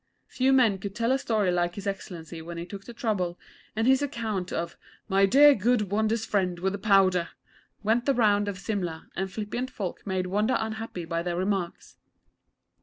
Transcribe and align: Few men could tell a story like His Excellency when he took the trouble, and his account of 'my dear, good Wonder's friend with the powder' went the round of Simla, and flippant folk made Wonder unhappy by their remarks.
Few 0.25 0.51
men 0.51 0.79
could 0.79 0.95
tell 0.95 1.11
a 1.11 1.19
story 1.19 1.51
like 1.51 1.75
His 1.75 1.85
Excellency 1.85 2.41
when 2.41 2.57
he 2.57 2.65
took 2.65 2.85
the 2.85 2.91
trouble, 2.93 3.37
and 3.75 3.85
his 3.85 4.01
account 4.01 4.51
of 4.51 4.75
'my 5.07 5.27
dear, 5.27 5.53
good 5.53 5.91
Wonder's 5.91 6.25
friend 6.25 6.57
with 6.57 6.73
the 6.73 6.79
powder' 6.79 7.29
went 7.83 8.07
the 8.07 8.15
round 8.15 8.47
of 8.47 8.57
Simla, 8.57 9.09
and 9.15 9.31
flippant 9.31 9.69
folk 9.69 10.01
made 10.07 10.25
Wonder 10.25 10.57
unhappy 10.57 11.05
by 11.05 11.21
their 11.21 11.37
remarks. 11.37 11.97